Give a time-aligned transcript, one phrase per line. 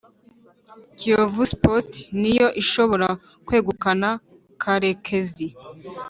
[0.97, 3.07] Kiyovu Sports ni yo ishobora
[3.45, 4.09] kwegukana
[4.61, 5.47] Karekezi